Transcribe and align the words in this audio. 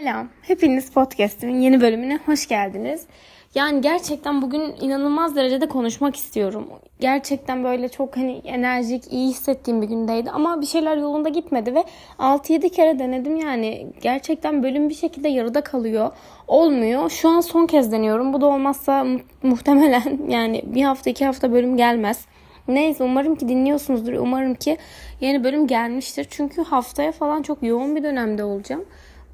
Selam. 0.00 0.28
Hepiniz 0.42 0.92
podcast'imin 0.92 1.60
yeni 1.60 1.80
bölümüne 1.80 2.18
hoş 2.26 2.48
geldiniz. 2.48 3.06
Yani 3.54 3.80
gerçekten 3.80 4.42
bugün 4.42 4.74
inanılmaz 4.80 5.36
derecede 5.36 5.68
konuşmak 5.68 6.16
istiyorum. 6.16 6.68
Gerçekten 7.00 7.64
böyle 7.64 7.88
çok 7.88 8.16
hani 8.16 8.40
enerjik, 8.44 9.12
iyi 9.12 9.30
hissettiğim 9.30 9.82
bir 9.82 9.86
gündeydi 9.86 10.30
ama 10.30 10.60
bir 10.60 10.66
şeyler 10.66 10.96
yolunda 10.96 11.28
gitmedi 11.28 11.74
ve 11.74 11.84
6-7 12.18 12.70
kere 12.70 12.98
denedim 12.98 13.36
yani. 13.36 13.86
Gerçekten 14.00 14.62
bölüm 14.62 14.88
bir 14.88 14.94
şekilde 14.94 15.28
yarıda 15.28 15.60
kalıyor. 15.60 16.10
Olmuyor. 16.48 17.10
Şu 17.10 17.28
an 17.28 17.40
son 17.40 17.66
kez 17.66 17.92
deniyorum. 17.92 18.32
Bu 18.32 18.40
da 18.40 18.46
olmazsa 18.46 19.06
muhtemelen 19.42 20.18
yani 20.28 20.62
bir 20.66 20.82
hafta 20.82 21.10
iki 21.10 21.24
hafta 21.24 21.52
bölüm 21.52 21.76
gelmez. 21.76 22.26
Neyse 22.68 23.04
umarım 23.04 23.36
ki 23.36 23.48
dinliyorsunuzdur. 23.48 24.12
Umarım 24.12 24.54
ki 24.54 24.76
yeni 25.20 25.44
bölüm 25.44 25.66
gelmiştir. 25.66 26.26
Çünkü 26.30 26.62
haftaya 26.62 27.12
falan 27.12 27.42
çok 27.42 27.62
yoğun 27.62 27.96
bir 27.96 28.02
dönemde 28.02 28.44
olacağım 28.44 28.84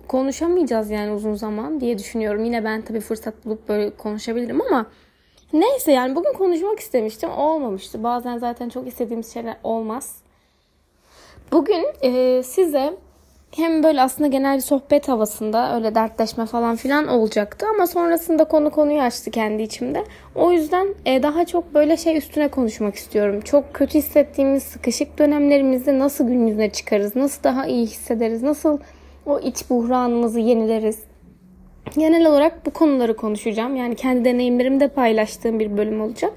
konuşamayacağız 0.08 0.90
yani 0.90 1.12
uzun 1.12 1.34
zaman 1.34 1.80
diye 1.80 1.98
düşünüyorum. 1.98 2.44
Yine 2.44 2.64
ben 2.64 2.82
tabii 2.82 3.00
fırsat 3.00 3.44
bulup 3.44 3.68
böyle 3.68 3.96
konuşabilirim 3.96 4.60
ama 4.60 4.86
neyse 5.52 5.92
yani 5.92 6.16
bugün 6.16 6.32
konuşmak 6.32 6.80
istemiştim. 6.80 7.30
Olmamıştı. 7.30 8.02
Bazen 8.02 8.38
zaten 8.38 8.68
çok 8.68 8.86
istediğimiz 8.86 9.34
şeyler 9.34 9.56
olmaz. 9.64 10.16
Bugün 11.52 11.86
e, 12.02 12.42
size 12.42 12.96
hem 13.56 13.82
böyle 13.82 14.02
aslında 14.02 14.28
genel 14.28 14.56
bir 14.56 14.62
sohbet 14.62 15.08
havasında 15.08 15.74
öyle 15.74 15.94
dertleşme 15.94 16.46
falan 16.46 16.76
filan 16.76 17.08
olacaktı 17.08 17.66
ama 17.74 17.86
sonrasında 17.86 18.44
konu 18.44 18.70
konuyu 18.70 19.00
açtı 19.00 19.30
kendi 19.30 19.62
içimde. 19.62 20.04
O 20.34 20.52
yüzden 20.52 20.94
e, 21.06 21.22
daha 21.22 21.44
çok 21.46 21.74
böyle 21.74 21.96
şey 21.96 22.16
üstüne 22.16 22.48
konuşmak 22.48 22.94
istiyorum. 22.94 23.40
Çok 23.40 23.74
kötü 23.74 23.98
hissettiğimiz 23.98 24.62
sıkışık 24.62 25.18
dönemlerimizde 25.18 25.98
nasıl 25.98 26.26
gün 26.28 26.46
yüzüne 26.46 26.70
çıkarız? 26.70 27.16
Nasıl 27.16 27.42
daha 27.42 27.66
iyi 27.66 27.86
hissederiz? 27.86 28.42
Nasıl 28.42 28.78
o 29.26 29.40
iç 29.40 29.70
buhranımızı 29.70 30.40
yenileriz. 30.40 30.98
Genel 31.98 32.26
olarak 32.26 32.66
bu 32.66 32.70
konuları 32.70 33.16
konuşacağım. 33.16 33.76
Yani 33.76 33.94
kendi 33.94 34.24
deneyimlerimi 34.24 34.80
de 34.80 34.88
paylaştığım 34.88 35.60
bir 35.60 35.76
bölüm 35.76 36.00
olacak. 36.00 36.32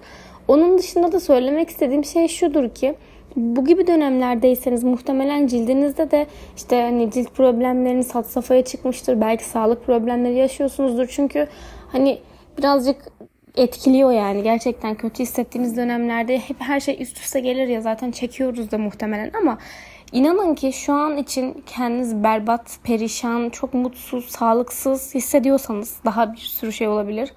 Onun 0.48 0.78
dışında 0.78 1.12
da 1.12 1.20
söylemek 1.20 1.70
istediğim 1.70 2.04
şey 2.04 2.28
şudur 2.28 2.70
ki 2.70 2.96
bu 3.36 3.66
gibi 3.66 3.88
dönemlerdeyseniz 3.88 4.84
muhtemelen 4.84 5.48
cildinizde 5.48 6.12
de 6.12 6.26
işte 6.58 6.82
hani 6.82 7.12
cilt 7.12 7.34
problemleriniz 7.34 8.16
had 8.16 8.24
safhaya 8.24 8.66
çıkmıştır. 8.66 9.22
Belki 9.22 9.46
sağlık 9.46 9.86
problemleri 9.86 10.36
yaşıyorsunuzdur. 10.36 11.08
Çünkü 11.08 11.48
hani 11.92 12.20
birazcık 12.58 12.98
etkiliyor 13.58 14.12
yani. 14.12 14.44
Gerçekten 14.44 14.96
kötü 14.96 15.24
hissettiğiniz 15.24 15.78
dönemlerde 15.78 16.40
hep 16.40 16.58
her 16.60 16.80
şey 16.80 16.98
üst 17.00 17.18
üste 17.18 17.40
gelir 17.40 17.68
ya 17.68 17.82
zaten 17.82 18.12
çekiyoruz 18.12 18.72
da 18.72 18.78
muhtemelen 18.78 19.32
ama 19.42 19.58
İnanın 20.12 20.56
ki 20.56 20.74
şu 20.74 20.94
an 20.94 21.18
için 21.18 21.64
kendiniz 21.66 22.24
berbat, 22.24 22.80
perişan, 22.84 23.50
çok 23.50 23.74
mutsuz, 23.74 24.26
sağlıksız 24.26 25.16
hissediyorsanız 25.16 25.98
daha 26.06 26.34
bir 26.34 26.38
sürü 26.38 26.74
şey 26.74 26.88
olabilir. 26.88 27.34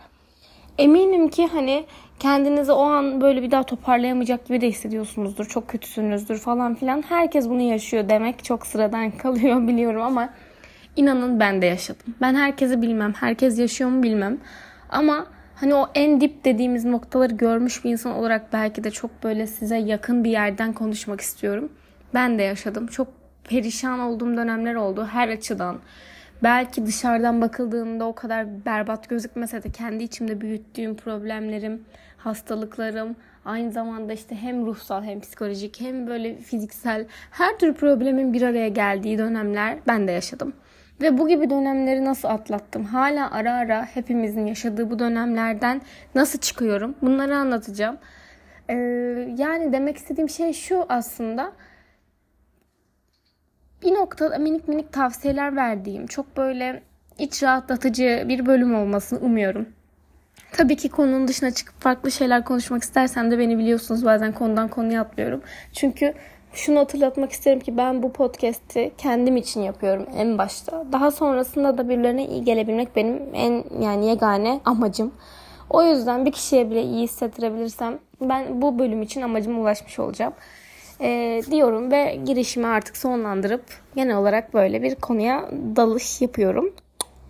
Eminim 0.78 1.28
ki 1.28 1.46
hani 1.46 1.84
kendinizi 2.18 2.72
o 2.72 2.82
an 2.82 3.20
böyle 3.20 3.42
bir 3.42 3.50
daha 3.50 3.62
toparlayamayacak 3.62 4.46
gibi 4.46 4.60
de 4.60 4.68
hissediyorsunuzdur. 4.68 5.44
Çok 5.44 5.68
kötüsünüzdür 5.68 6.38
falan 6.38 6.74
filan. 6.74 7.04
Herkes 7.08 7.48
bunu 7.48 7.60
yaşıyor 7.60 8.08
demek 8.08 8.44
çok 8.44 8.66
sıradan 8.66 9.10
kalıyor 9.18 9.68
biliyorum 9.68 10.02
ama 10.02 10.28
inanın 10.96 11.40
ben 11.40 11.62
de 11.62 11.66
yaşadım. 11.66 12.14
Ben 12.20 12.34
herkesi 12.34 12.82
bilmem. 12.82 13.12
Herkes 13.12 13.58
yaşıyor 13.58 13.90
mu 13.90 14.02
bilmem. 14.02 14.38
Ama 14.90 15.26
hani 15.54 15.74
o 15.74 15.88
en 15.94 16.20
dip 16.20 16.44
dediğimiz 16.44 16.84
noktaları 16.84 17.34
görmüş 17.34 17.84
bir 17.84 17.90
insan 17.90 18.12
olarak 18.12 18.52
belki 18.52 18.84
de 18.84 18.90
çok 18.90 19.24
böyle 19.24 19.46
size 19.46 19.76
yakın 19.76 20.24
bir 20.24 20.30
yerden 20.30 20.72
konuşmak 20.72 21.20
istiyorum. 21.20 21.72
Ben 22.14 22.38
de 22.38 22.42
yaşadım. 22.42 22.86
Çok 22.86 23.08
perişan 23.44 23.98
olduğum 23.98 24.36
dönemler 24.36 24.74
oldu 24.74 25.08
her 25.12 25.28
açıdan. 25.28 25.80
Belki 26.42 26.86
dışarıdan 26.86 27.40
bakıldığında 27.40 28.04
o 28.04 28.14
kadar 28.14 28.64
berbat 28.64 29.08
gözükmese 29.08 29.62
de 29.62 29.70
kendi 29.70 30.04
içimde 30.04 30.40
büyüttüğüm 30.40 30.96
problemlerim, 30.96 31.84
hastalıklarım, 32.16 33.16
aynı 33.44 33.70
zamanda 33.72 34.12
işte 34.12 34.36
hem 34.36 34.66
ruhsal 34.66 35.02
hem 35.02 35.20
psikolojik 35.20 35.80
hem 35.80 36.06
böyle 36.06 36.36
fiziksel 36.36 37.06
her 37.30 37.58
tür 37.58 37.74
problemin 37.74 38.32
bir 38.32 38.42
araya 38.42 38.68
geldiği 38.68 39.18
dönemler 39.18 39.78
ben 39.86 40.08
de 40.08 40.12
yaşadım. 40.12 40.52
Ve 41.00 41.18
bu 41.18 41.28
gibi 41.28 41.50
dönemleri 41.50 42.04
nasıl 42.04 42.28
atlattım? 42.28 42.84
Hala 42.84 43.30
ara 43.30 43.52
ara 43.52 43.84
hepimizin 43.84 44.46
yaşadığı 44.46 44.90
bu 44.90 44.98
dönemlerden 44.98 45.82
nasıl 46.14 46.38
çıkıyorum? 46.38 46.94
Bunları 47.02 47.36
anlatacağım. 47.36 47.96
Ee, 48.70 48.74
yani 49.38 49.72
demek 49.72 49.96
istediğim 49.96 50.28
şey 50.28 50.52
şu 50.52 50.86
aslında 50.88 51.52
bir 53.82 53.94
noktada 53.94 54.38
minik 54.38 54.68
minik 54.68 54.92
tavsiyeler 54.92 55.56
verdiğim 55.56 56.06
çok 56.06 56.36
böyle 56.36 56.82
iç 57.18 57.42
rahatlatıcı 57.42 58.24
bir 58.28 58.46
bölüm 58.46 58.74
olmasını 58.74 59.18
umuyorum. 59.18 59.66
Tabii 60.52 60.76
ki 60.76 60.88
konunun 60.88 61.28
dışına 61.28 61.50
çıkıp 61.50 61.80
farklı 61.80 62.10
şeyler 62.10 62.44
konuşmak 62.44 62.82
istersem 62.82 63.30
de 63.30 63.38
beni 63.38 63.58
biliyorsunuz 63.58 64.04
bazen 64.04 64.32
konudan 64.32 64.68
konuya 64.68 65.00
atlıyorum. 65.00 65.42
Çünkü 65.72 66.14
şunu 66.52 66.78
hatırlatmak 66.78 67.32
isterim 67.32 67.60
ki 67.60 67.76
ben 67.76 68.02
bu 68.02 68.12
podcast'i 68.12 68.92
kendim 68.98 69.36
için 69.36 69.60
yapıyorum 69.60 70.06
en 70.16 70.38
başta. 70.38 70.84
Daha 70.92 71.10
sonrasında 71.10 71.78
da 71.78 71.88
birilerine 71.88 72.26
iyi 72.26 72.44
gelebilmek 72.44 72.96
benim 72.96 73.22
en 73.34 73.64
yani 73.80 74.06
yegane 74.06 74.60
amacım. 74.64 75.12
O 75.70 75.82
yüzden 75.82 76.26
bir 76.26 76.32
kişiye 76.32 76.70
bile 76.70 76.82
iyi 76.82 77.02
hissettirebilirsem 77.02 77.98
ben 78.20 78.62
bu 78.62 78.78
bölüm 78.78 79.02
için 79.02 79.22
amacıma 79.22 79.60
ulaşmış 79.60 79.98
olacağım 79.98 80.32
e, 81.02 81.40
diyorum 81.50 81.90
ve 81.90 82.18
girişimi 82.26 82.66
artık 82.66 82.96
sonlandırıp 82.96 83.64
genel 83.96 84.16
olarak 84.16 84.54
böyle 84.54 84.82
bir 84.82 84.94
konuya 84.94 85.50
dalış 85.76 86.20
yapıyorum. 86.20 86.72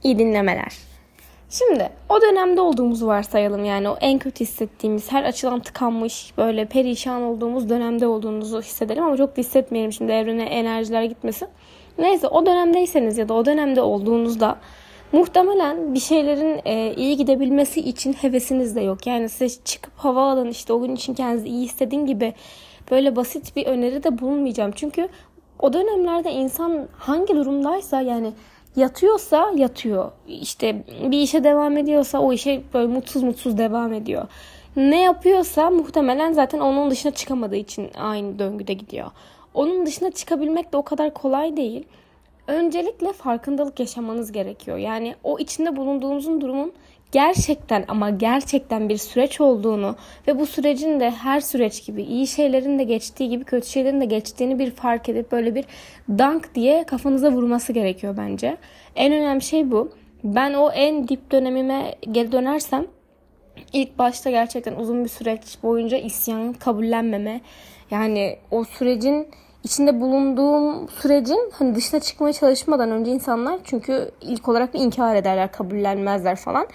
İyi 0.02 0.18
dinlemeler. 0.18 0.72
Şimdi 1.50 1.90
o 2.08 2.20
dönemde 2.20 2.60
olduğumuzu 2.60 3.06
varsayalım 3.06 3.64
yani 3.64 3.88
o 3.88 3.96
en 4.00 4.18
kötü 4.18 4.40
hissettiğimiz 4.40 5.12
her 5.12 5.24
açıdan 5.24 5.60
tıkanmış 5.60 6.32
böyle 6.38 6.64
perişan 6.64 7.22
olduğumuz 7.22 7.68
dönemde 7.68 8.06
olduğumuzu 8.06 8.62
hissedelim 8.62 9.04
ama 9.04 9.16
çok 9.16 9.36
da 9.36 9.40
hissetmeyelim 9.40 9.92
şimdi 9.92 10.12
evrene 10.12 10.44
enerjiler 10.44 11.02
gitmesin. 11.02 11.48
Neyse 11.98 12.28
o 12.28 12.46
dönemdeyseniz 12.46 13.18
ya 13.18 13.28
da 13.28 13.34
o 13.34 13.44
dönemde 13.44 13.80
olduğunuzda 13.80 14.58
muhtemelen 15.12 15.94
bir 15.94 16.00
şeylerin 16.00 16.60
e, 16.64 16.94
iyi 16.96 17.16
gidebilmesi 17.16 17.80
için 17.80 18.12
hevesiniz 18.12 18.76
de 18.76 18.80
yok. 18.80 19.06
Yani 19.06 19.28
size 19.28 19.62
çıkıp 19.64 19.92
hava 19.96 20.30
alın 20.30 20.48
işte 20.48 20.72
o 20.72 20.80
gün 20.80 20.94
için 20.94 21.14
kendinizi 21.14 21.48
iyi 21.48 21.64
hissedin 21.64 22.06
gibi 22.06 22.34
böyle 22.90 23.16
basit 23.16 23.56
bir 23.56 23.66
öneri 23.66 24.02
de 24.02 24.18
bulunmayacağım. 24.18 24.72
Çünkü 24.74 25.08
o 25.58 25.72
dönemlerde 25.72 26.32
insan 26.32 26.88
hangi 26.98 27.36
durumdaysa 27.36 28.00
yani 28.00 28.32
yatıyorsa 28.76 29.52
yatıyor. 29.56 30.12
İşte 30.28 30.84
bir 31.10 31.20
işe 31.20 31.44
devam 31.44 31.76
ediyorsa 31.76 32.18
o 32.18 32.32
işe 32.32 32.62
böyle 32.74 32.86
mutsuz 32.86 33.22
mutsuz 33.22 33.58
devam 33.58 33.92
ediyor. 33.92 34.26
Ne 34.76 35.02
yapıyorsa 35.02 35.70
muhtemelen 35.70 36.32
zaten 36.32 36.60
onun 36.60 36.90
dışına 36.90 37.12
çıkamadığı 37.12 37.56
için 37.56 37.90
aynı 37.98 38.38
döngüde 38.38 38.72
gidiyor. 38.72 39.10
Onun 39.54 39.86
dışına 39.86 40.10
çıkabilmek 40.10 40.72
de 40.72 40.76
o 40.76 40.82
kadar 40.82 41.14
kolay 41.14 41.56
değil. 41.56 41.84
Öncelikle 42.46 43.12
farkındalık 43.12 43.80
yaşamanız 43.80 44.32
gerekiyor. 44.32 44.76
Yani 44.76 45.14
o 45.24 45.38
içinde 45.38 45.76
bulunduğunuzun 45.76 46.40
durumun 46.40 46.72
gerçekten 47.12 47.84
ama 47.88 48.10
gerçekten 48.10 48.88
bir 48.88 48.96
süreç 48.96 49.40
olduğunu 49.40 49.96
ve 50.28 50.38
bu 50.38 50.46
sürecin 50.46 51.00
de 51.00 51.10
her 51.10 51.40
süreç 51.40 51.86
gibi 51.86 52.02
iyi 52.02 52.26
şeylerin 52.26 52.78
de 52.78 52.84
geçtiği 52.84 53.28
gibi 53.28 53.44
kötü 53.44 53.68
şeylerin 53.68 54.00
de 54.00 54.04
geçtiğini 54.04 54.58
bir 54.58 54.70
fark 54.70 55.08
edip 55.08 55.32
böyle 55.32 55.54
bir 55.54 55.64
dank 56.08 56.54
diye 56.54 56.84
kafanıza 56.84 57.32
vurması 57.32 57.72
gerekiyor 57.72 58.16
bence. 58.16 58.56
En 58.96 59.12
önemli 59.12 59.42
şey 59.42 59.70
bu. 59.70 59.92
Ben 60.24 60.54
o 60.54 60.70
en 60.70 61.08
dip 61.08 61.30
dönemime 61.30 61.94
geri 62.10 62.32
dönersem 62.32 62.86
ilk 63.72 63.98
başta 63.98 64.30
gerçekten 64.30 64.76
uzun 64.76 65.04
bir 65.04 65.08
süreç 65.08 65.40
boyunca 65.62 65.96
isyan 65.96 66.52
kabullenmeme 66.52 67.40
yani 67.90 68.38
o 68.50 68.64
sürecin 68.64 69.28
içinde 69.64 70.00
bulunduğum 70.00 70.88
sürecin 70.88 71.50
hani 71.52 71.74
dışına 71.74 72.00
çıkmaya 72.00 72.32
çalışmadan 72.32 72.90
önce 72.90 73.10
insanlar 73.10 73.58
çünkü 73.64 74.10
ilk 74.20 74.48
olarak 74.48 74.70
inkar 74.74 75.16
ederler, 75.16 75.52
kabullenmezler 75.52 76.36
falan. 76.36 76.66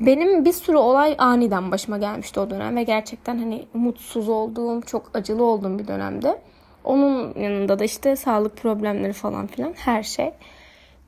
Benim 0.00 0.44
bir 0.44 0.52
sürü 0.52 0.76
olay 0.76 1.14
aniden 1.18 1.70
başıma 1.70 1.98
gelmişti 1.98 2.40
o 2.40 2.50
dönem 2.50 2.76
ve 2.76 2.82
gerçekten 2.82 3.38
hani 3.38 3.66
mutsuz 3.74 4.28
olduğum, 4.28 4.80
çok 4.80 5.10
acılı 5.14 5.44
olduğum 5.44 5.78
bir 5.78 5.88
dönemde. 5.88 6.38
Onun 6.84 7.34
yanında 7.38 7.78
da 7.78 7.84
işte 7.84 8.16
sağlık 8.16 8.56
problemleri 8.56 9.12
falan 9.12 9.46
filan 9.46 9.72
her 9.72 10.02
şey. 10.02 10.32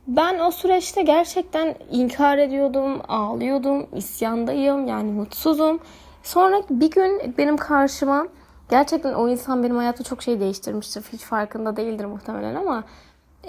Ben 0.06 0.38
o 0.38 0.50
süreçte 0.50 1.02
gerçekten 1.02 1.75
inkar 1.90 2.38
ediyordum, 2.38 3.00
ağlıyordum, 3.08 3.87
isyandayım 3.96 4.87
yani 4.87 5.12
mutsuzum. 5.12 5.81
Sonra 6.23 6.62
bir 6.70 6.91
gün 6.91 7.34
benim 7.38 7.56
karşıma 7.56 8.29
gerçekten 8.70 9.14
o 9.14 9.29
insan 9.29 9.62
benim 9.62 9.76
hayatı 9.76 10.05
çok 10.05 10.23
şey 10.23 10.41
değiştirmiştir. 10.41 11.05
Hiç 11.12 11.20
farkında 11.20 11.76
değildir 11.76 12.05
muhtemelen 12.05 12.55
ama 12.55 12.84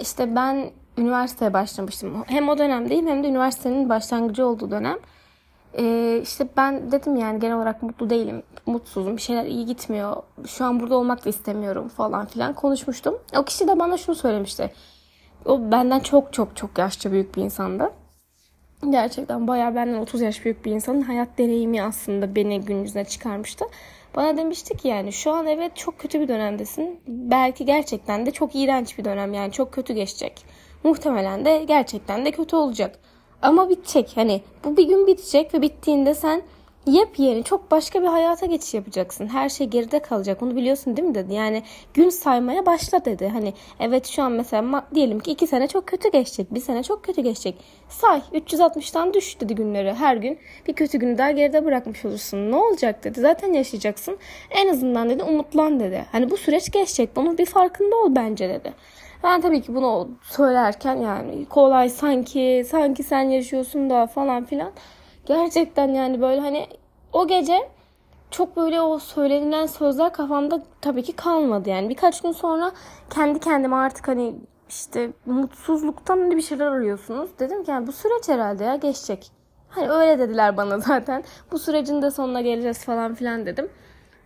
işte 0.00 0.36
ben 0.36 0.70
üniversiteye 0.98 1.52
başlamıştım. 1.52 2.24
Hem 2.26 2.48
o 2.48 2.58
dönemdeyim 2.58 3.06
hem 3.06 3.22
de 3.22 3.28
üniversitenin 3.28 3.88
başlangıcı 3.88 4.46
olduğu 4.46 4.70
dönem. 4.70 4.96
Ee, 5.78 6.20
işte 6.22 6.48
ben 6.56 6.92
dedim 6.92 7.16
yani 7.16 7.40
genel 7.40 7.56
olarak 7.56 7.82
mutlu 7.82 8.10
değilim. 8.10 8.42
Mutsuzum. 8.66 9.16
Bir 9.16 9.22
şeyler 9.22 9.44
iyi 9.44 9.66
gitmiyor. 9.66 10.16
Şu 10.46 10.64
an 10.64 10.80
burada 10.80 10.96
olmak 10.96 11.24
da 11.24 11.28
istemiyorum 11.28 11.88
falan 11.88 12.26
filan 12.26 12.54
konuşmuştum. 12.54 13.18
O 13.36 13.44
kişi 13.44 13.68
de 13.68 13.78
bana 13.78 13.96
şunu 13.96 14.16
söylemişti. 14.16 14.72
O 15.44 15.70
benden 15.70 16.00
çok 16.00 16.32
çok 16.32 16.56
çok 16.56 16.78
yaşça 16.78 17.12
büyük 17.12 17.36
bir 17.36 17.42
insandı. 17.42 17.90
Gerçekten 18.90 19.48
bayağı 19.48 19.74
benden 19.74 19.98
30 19.98 20.20
yaş 20.20 20.44
büyük 20.44 20.64
bir 20.64 20.72
insanın 20.72 21.00
hayat 21.00 21.38
deneyimi 21.38 21.82
aslında 21.82 22.34
beni 22.34 22.60
gün 22.60 22.82
yüzüne 22.82 23.04
çıkarmıştı. 23.04 23.64
Bana 24.16 24.36
demişti 24.36 24.76
ki 24.76 24.88
yani 24.88 25.12
şu 25.12 25.30
an 25.30 25.46
evet 25.46 25.76
çok 25.76 25.98
kötü 25.98 26.20
bir 26.20 26.28
dönemdesin. 26.28 27.00
Belki 27.06 27.64
gerçekten 27.64 28.26
de 28.26 28.30
çok 28.30 28.54
iğrenç 28.54 28.98
bir 28.98 29.04
dönem 29.04 29.34
yani 29.34 29.52
çok 29.52 29.72
kötü 29.72 29.94
geçecek. 29.94 30.44
Muhtemelen 30.84 31.44
de 31.44 31.64
gerçekten 31.64 32.24
de 32.24 32.30
kötü 32.30 32.56
olacak. 32.56 32.98
Ama 33.42 33.68
bitecek 33.68 34.12
hani 34.14 34.40
bu 34.64 34.76
bir 34.76 34.88
gün 34.88 35.06
bitecek 35.06 35.54
ve 35.54 35.62
bittiğinde 35.62 36.14
sen 36.14 36.42
yepyeni 36.86 37.44
çok 37.44 37.70
başka 37.70 38.02
bir 38.02 38.06
hayata 38.06 38.46
geçiş 38.46 38.74
yapacaksın. 38.74 39.26
Her 39.26 39.48
şey 39.48 39.66
geride 39.66 39.98
kalacak. 39.98 40.42
Onu 40.42 40.56
biliyorsun 40.56 40.96
değil 40.96 41.08
mi 41.08 41.14
dedi. 41.14 41.34
Yani 41.34 41.62
gün 41.94 42.08
saymaya 42.08 42.66
başla 42.66 43.04
dedi. 43.04 43.28
Hani 43.28 43.54
evet 43.80 44.06
şu 44.06 44.22
an 44.22 44.32
mesela 44.32 44.86
diyelim 44.94 45.20
ki 45.20 45.30
iki 45.30 45.46
sene 45.46 45.68
çok 45.68 45.86
kötü 45.86 46.10
geçecek. 46.10 46.54
Bir 46.54 46.60
sene 46.60 46.82
çok 46.82 47.04
kötü 47.04 47.22
geçecek. 47.22 47.54
Say 47.88 48.22
360'tan 48.34 49.14
düş 49.14 49.40
dedi 49.40 49.54
günleri. 49.54 49.94
Her 49.94 50.16
gün 50.16 50.38
bir 50.68 50.72
kötü 50.72 50.98
günü 50.98 51.18
daha 51.18 51.30
geride 51.30 51.64
bırakmış 51.64 52.04
olursun. 52.04 52.50
Ne 52.50 52.56
olacak 52.56 53.04
dedi. 53.04 53.20
Zaten 53.20 53.52
yaşayacaksın. 53.52 54.18
En 54.50 54.68
azından 54.68 55.10
dedi 55.10 55.22
umutlan 55.22 55.80
dedi. 55.80 56.06
Hani 56.12 56.30
bu 56.30 56.36
süreç 56.36 56.70
geçecek. 56.70 57.16
Bunun 57.16 57.38
bir 57.38 57.46
farkında 57.46 57.96
ol 57.96 58.14
bence 58.16 58.48
dedi. 58.48 58.72
Ben 59.24 59.40
tabii 59.40 59.62
ki 59.62 59.74
bunu 59.74 60.08
söylerken 60.22 60.96
yani 60.96 61.46
kolay 61.46 61.88
sanki 61.88 62.64
sanki 62.68 63.02
sen 63.02 63.22
yaşıyorsun 63.22 63.90
da 63.90 64.06
falan 64.06 64.44
filan 64.44 64.72
Gerçekten 65.26 65.88
yani 65.88 66.20
böyle 66.20 66.40
hani 66.40 66.66
o 67.12 67.26
gece 67.26 67.68
çok 68.30 68.56
böyle 68.56 68.80
o 68.80 68.98
söylenilen 68.98 69.66
sözler 69.66 70.12
kafamda 70.12 70.62
tabii 70.80 71.02
ki 71.02 71.16
kalmadı 71.16 71.68
yani. 71.68 71.88
Birkaç 71.88 72.20
gün 72.20 72.32
sonra 72.32 72.72
kendi 73.14 73.40
kendime 73.40 73.76
artık 73.76 74.08
hani 74.08 74.34
işte 74.68 75.10
mutsuzluktan 75.26 76.30
bir 76.30 76.42
şeyler 76.42 76.66
arıyorsunuz. 76.66 77.30
Dedim 77.38 77.64
ki 77.64 77.70
yani 77.70 77.86
bu 77.86 77.92
süreç 77.92 78.28
herhalde 78.28 78.64
ya 78.64 78.76
geçecek. 78.76 79.30
Hani 79.68 79.90
öyle 79.90 80.18
dediler 80.18 80.56
bana 80.56 80.78
zaten. 80.78 81.24
Bu 81.52 81.58
sürecin 81.58 82.02
de 82.02 82.10
sonuna 82.10 82.40
geleceğiz 82.40 82.84
falan 82.84 83.14
filan 83.14 83.46
dedim. 83.46 83.68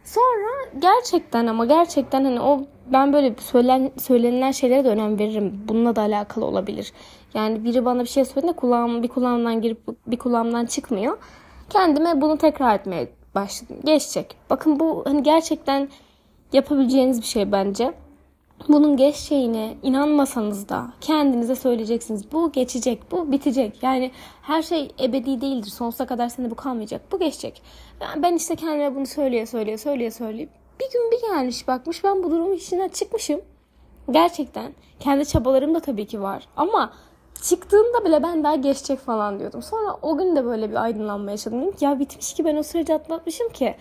Sonra 0.04 0.78
gerçekten 0.78 1.46
ama 1.46 1.64
gerçekten 1.64 2.24
hani 2.24 2.40
o 2.40 2.60
ben 2.92 3.12
böyle 3.12 3.34
söylen, 3.40 3.90
söylenilen 3.96 4.50
şeylere 4.50 4.84
de 4.84 4.88
önem 4.88 5.18
veririm. 5.18 5.64
Bununla 5.68 5.96
da 5.96 6.00
alakalı 6.00 6.44
olabilir. 6.44 6.92
Yani 7.34 7.64
biri 7.64 7.84
bana 7.84 8.00
bir 8.00 8.08
şey 8.08 8.24
söylediğinde 8.24 8.56
kulağım 8.56 9.02
bir 9.02 9.08
kulağımdan 9.08 9.60
girip 9.62 9.78
bir 10.06 10.18
kulağımdan 10.18 10.66
çıkmıyor. 10.66 11.18
Kendime 11.70 12.20
bunu 12.20 12.38
tekrar 12.38 12.74
etmeye 12.74 13.08
başladım. 13.34 13.76
Geçecek. 13.84 14.36
Bakın 14.50 14.80
bu 14.80 15.02
hani 15.06 15.22
gerçekten 15.22 15.88
yapabileceğiniz 16.52 17.20
bir 17.20 17.26
şey 17.26 17.52
bence. 17.52 17.94
Bunun 18.68 18.96
geçeceğine 18.96 19.74
inanmasanız 19.82 20.68
da 20.68 20.86
kendinize 21.00 21.54
söyleyeceksiniz. 21.54 22.32
Bu 22.32 22.52
geçecek, 22.52 23.12
bu 23.12 23.32
bitecek. 23.32 23.82
Yani 23.82 24.10
her 24.42 24.62
şey 24.62 24.94
ebedi 25.00 25.40
değildir. 25.40 25.70
Sonsuza 25.70 26.06
kadar 26.06 26.28
sende 26.28 26.50
bu 26.50 26.54
kalmayacak. 26.54 27.12
Bu 27.12 27.18
geçecek. 27.18 27.62
Yani 28.00 28.22
ben 28.22 28.34
işte 28.34 28.56
kendime 28.56 28.94
bunu 28.94 29.06
söyleye 29.06 29.46
söyleye 29.46 29.78
söyleye 29.78 30.10
söyleyip 30.10 30.50
bir 30.80 30.92
gün 30.92 31.10
bir 31.10 31.20
gelmiş 31.20 31.68
bakmış 31.68 32.04
ben 32.04 32.22
bu 32.22 32.30
durumun 32.30 32.52
içinden 32.52 32.88
çıkmışım. 32.88 33.40
Gerçekten. 34.10 34.72
Kendi 35.00 35.26
çabalarım 35.26 35.74
da 35.74 35.80
tabii 35.80 36.06
ki 36.06 36.22
var. 36.22 36.48
Ama 36.56 36.92
çıktığında 37.42 38.04
bile 38.04 38.22
ben 38.22 38.44
daha 38.44 38.54
geçecek 38.54 38.98
falan 38.98 39.38
diyordum. 39.38 39.62
Sonra 39.62 39.98
o 40.02 40.18
gün 40.18 40.36
de 40.36 40.44
böyle 40.44 40.70
bir 40.70 40.82
aydınlanma 40.82 41.30
yaşadım. 41.30 41.62
Dedim 41.62 41.74
ya 41.80 41.98
bitmiş 41.98 42.34
ki 42.34 42.44
ben 42.44 42.56
o 42.56 42.62
süreci 42.62 42.94
atlatmışım 42.94 43.48
ki. 43.48 43.74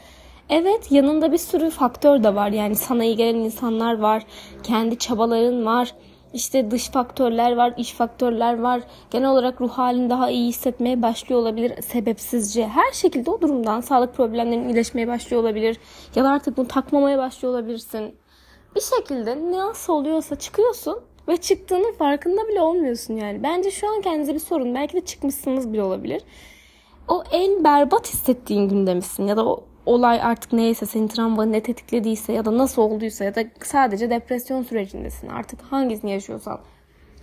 Evet 0.55 0.91
yanında 0.91 1.31
bir 1.31 1.37
sürü 1.37 1.69
faktör 1.69 2.23
de 2.23 2.35
var. 2.35 2.49
Yani 2.49 2.75
sana 2.75 3.03
iyi 3.03 3.15
gelen 3.15 3.35
insanlar 3.35 3.99
var. 3.99 4.23
Kendi 4.63 4.97
çabaların 4.97 5.65
var. 5.65 5.95
İşte 6.33 6.71
dış 6.71 6.89
faktörler 6.89 7.55
var, 7.55 7.73
iş 7.77 7.93
faktörler 7.93 8.59
var. 8.59 8.81
Genel 9.11 9.29
olarak 9.29 9.61
ruh 9.61 9.69
halini 9.69 10.09
daha 10.09 10.29
iyi 10.29 10.47
hissetmeye 10.47 11.01
başlıyor 11.01 11.41
olabilir 11.41 11.81
sebepsizce. 11.81 12.67
Her 12.67 12.91
şekilde 12.91 13.31
o 13.31 13.41
durumdan 13.41 13.81
sağlık 13.81 14.15
problemlerinin 14.15 14.69
iyileşmeye 14.69 15.07
başlıyor 15.07 15.41
olabilir. 15.41 15.77
Ya 16.15 16.23
da 16.23 16.29
artık 16.29 16.57
bunu 16.57 16.67
takmamaya 16.67 17.17
başlıyor 17.17 17.53
olabilirsin. 17.53 18.15
Bir 18.75 18.81
şekilde 18.81 19.37
ne 19.37 19.57
nasıl 19.57 19.93
oluyorsa 19.93 20.35
çıkıyorsun 20.35 20.99
ve 21.27 21.37
çıktığının 21.37 21.93
farkında 21.93 22.47
bile 22.47 22.61
olmuyorsun 22.61 23.13
yani. 23.13 23.43
Bence 23.43 23.71
şu 23.71 23.87
an 23.87 24.01
kendinize 24.01 24.33
bir 24.33 24.39
sorun. 24.39 24.75
Belki 24.75 24.93
de 24.93 25.05
çıkmışsınız 25.05 25.73
bile 25.73 25.83
olabilir. 25.83 26.21
O 27.07 27.23
en 27.31 27.63
berbat 27.63 28.13
hissettiğin 28.13 28.69
günde 28.69 28.93
misin? 28.93 29.27
Ya 29.27 29.37
da 29.37 29.45
o 29.45 29.72
olay 29.85 30.21
artık 30.21 30.53
neyse 30.53 30.85
senin 30.85 31.07
travmanı 31.07 31.51
ne 31.51 31.63
tetiklediyse 31.63 32.33
ya 32.33 32.45
da 32.45 32.57
nasıl 32.57 32.81
olduysa 32.81 33.23
ya 33.23 33.35
da 33.35 33.43
sadece 33.63 34.09
depresyon 34.09 34.63
sürecindesin 34.63 35.27
artık 35.27 35.61
hangisini 35.61 36.11
yaşıyorsan 36.11 36.59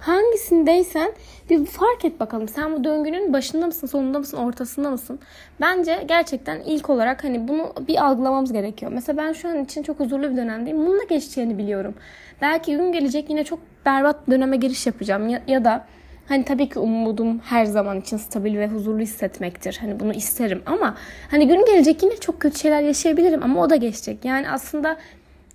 hangisindeysen 0.00 1.12
bir 1.50 1.66
fark 1.66 2.04
et 2.04 2.20
bakalım. 2.20 2.48
Sen 2.48 2.76
bu 2.76 2.84
döngünün 2.84 3.32
başında 3.32 3.66
mısın, 3.66 3.86
sonunda 3.86 4.18
mısın, 4.18 4.36
ortasında 4.36 4.90
mısın? 4.90 5.18
Bence 5.60 6.04
gerçekten 6.08 6.60
ilk 6.60 6.90
olarak 6.90 7.24
hani 7.24 7.48
bunu 7.48 7.72
bir 7.88 8.04
algılamamız 8.04 8.52
gerekiyor. 8.52 8.92
Mesela 8.94 9.16
ben 9.16 9.32
şu 9.32 9.48
an 9.48 9.64
için 9.64 9.82
çok 9.82 10.00
huzurlu 10.00 10.30
bir 10.30 10.36
dönemdeyim. 10.36 10.86
Bununla 10.86 11.04
geçeceğini 11.04 11.58
biliyorum. 11.58 11.94
Belki 12.42 12.76
gün 12.76 12.92
gelecek 12.92 13.30
yine 13.30 13.44
çok 13.44 13.58
berbat 13.86 14.30
döneme 14.30 14.56
giriş 14.56 14.86
yapacağım 14.86 15.28
ya, 15.28 15.42
ya 15.46 15.64
da 15.64 15.86
Hani 16.30 16.44
tabii 16.44 16.68
ki 16.68 16.78
umudum 16.78 17.38
her 17.38 17.64
zaman 17.64 18.00
için 18.00 18.16
stabil 18.16 18.58
ve 18.58 18.68
huzurlu 18.68 19.00
hissetmektir. 19.00 19.78
Hani 19.80 20.00
bunu 20.00 20.12
isterim 20.12 20.62
ama 20.66 20.96
hani 21.30 21.48
gün 21.48 21.64
gelecek 21.66 22.02
yine 22.02 22.16
çok 22.16 22.40
kötü 22.40 22.58
şeyler 22.58 22.82
yaşayabilirim 22.82 23.42
ama 23.42 23.62
o 23.62 23.70
da 23.70 23.76
geçecek. 23.76 24.24
Yani 24.24 24.50
aslında 24.50 24.96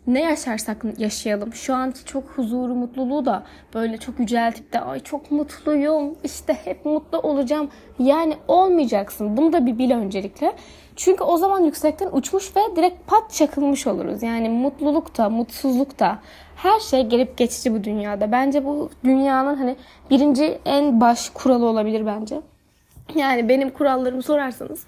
ne 0.07 0.21
yaşarsak 0.23 0.77
yaşayalım. 0.97 1.53
Şu 1.53 1.73
anki 1.73 2.05
çok 2.05 2.23
huzuru, 2.23 2.75
mutluluğu 2.75 3.25
da 3.25 3.43
böyle 3.73 3.97
çok 3.97 4.19
yüceltip 4.19 4.73
de 4.73 4.79
ay 4.79 4.99
çok 4.99 5.31
mutluyum, 5.31 6.15
işte 6.23 6.57
hep 6.63 6.85
mutlu 6.85 7.19
olacağım. 7.19 7.69
Yani 7.99 8.37
olmayacaksın. 8.47 9.37
Bunu 9.37 9.53
da 9.53 9.65
bir 9.65 9.77
bil 9.77 9.91
öncelikle. 9.91 10.55
Çünkü 10.95 11.23
o 11.23 11.37
zaman 11.37 11.63
yüksekten 11.63 12.09
uçmuş 12.11 12.55
ve 12.55 12.75
direkt 12.75 13.07
pat 13.07 13.33
çakılmış 13.33 13.87
oluruz. 13.87 14.23
Yani 14.23 14.49
mutluluk 14.49 15.17
da, 15.17 15.29
mutsuzluk 15.29 15.99
da 15.99 16.19
her 16.55 16.79
şey 16.79 17.01
gelip 17.05 17.37
geçici 17.37 17.73
bu 17.73 17.83
dünyada. 17.83 18.31
Bence 18.31 18.65
bu 18.65 18.89
dünyanın 19.03 19.55
hani 19.55 19.75
birinci 20.09 20.57
en 20.65 21.01
baş 21.01 21.29
kuralı 21.29 21.65
olabilir 21.65 22.05
bence. 22.05 22.41
Yani 23.15 23.49
benim 23.49 23.69
kurallarımı 23.69 24.23
sorarsanız 24.23 24.85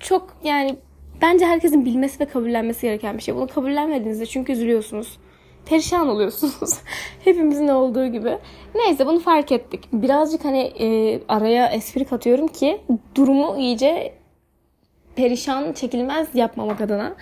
çok 0.00 0.36
yani 0.44 0.76
bence 1.22 1.46
herkesin 1.46 1.84
bilmesi 1.84 2.20
ve 2.20 2.24
kabullenmesi 2.24 2.82
gereken 2.82 3.18
bir 3.18 3.22
şey. 3.22 3.34
Bunu 3.34 3.46
kabullenmediğinizde 3.46 4.26
çünkü 4.26 4.52
üzülüyorsunuz. 4.52 5.18
Perişan 5.66 6.08
oluyorsunuz. 6.08 6.78
Hepimizin 7.24 7.68
olduğu 7.68 8.06
gibi. 8.06 8.38
Neyse 8.74 9.06
bunu 9.06 9.20
fark 9.20 9.52
ettik. 9.52 9.88
Birazcık 9.92 10.44
hani 10.44 10.60
e, 10.60 11.20
araya 11.28 11.66
espri 11.66 12.04
katıyorum 12.04 12.48
ki 12.48 12.80
durumu 13.14 13.56
iyice 13.58 14.14
perişan 15.16 15.72
çekilmez 15.72 16.28
yapmamak 16.34 16.80
adına. 16.80 17.14